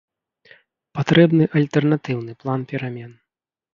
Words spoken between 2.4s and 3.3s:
план перамен.